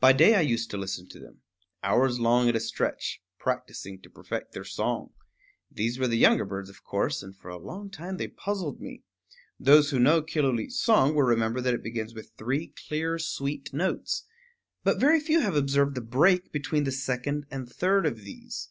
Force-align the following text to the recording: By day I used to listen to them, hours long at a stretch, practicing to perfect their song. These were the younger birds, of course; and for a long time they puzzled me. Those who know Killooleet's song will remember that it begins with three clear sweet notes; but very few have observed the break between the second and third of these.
By 0.00 0.12
day 0.12 0.34
I 0.34 0.40
used 0.40 0.72
to 0.72 0.76
listen 0.76 1.06
to 1.10 1.20
them, 1.20 1.42
hours 1.84 2.18
long 2.18 2.48
at 2.48 2.56
a 2.56 2.58
stretch, 2.58 3.22
practicing 3.38 4.02
to 4.02 4.10
perfect 4.10 4.50
their 4.54 4.64
song. 4.64 5.12
These 5.70 6.00
were 6.00 6.08
the 6.08 6.18
younger 6.18 6.44
birds, 6.44 6.68
of 6.68 6.82
course; 6.82 7.22
and 7.22 7.36
for 7.36 7.48
a 7.48 7.56
long 7.56 7.90
time 7.90 8.16
they 8.16 8.26
puzzled 8.26 8.80
me. 8.80 9.04
Those 9.56 9.90
who 9.90 10.00
know 10.00 10.20
Killooleet's 10.20 10.80
song 10.80 11.14
will 11.14 11.22
remember 11.22 11.60
that 11.60 11.74
it 11.74 11.82
begins 11.84 12.12
with 12.12 12.32
three 12.36 12.74
clear 12.88 13.20
sweet 13.20 13.72
notes; 13.72 14.26
but 14.82 14.98
very 14.98 15.20
few 15.20 15.38
have 15.38 15.54
observed 15.54 15.94
the 15.94 16.00
break 16.00 16.50
between 16.50 16.82
the 16.82 16.90
second 16.90 17.46
and 17.52 17.68
third 17.70 18.06
of 18.06 18.22
these. 18.24 18.70